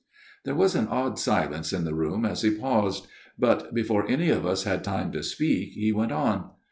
[0.45, 3.05] There was an odd silence in the room as he paused;
[3.37, 6.49] but before any of us had time to speak he went on.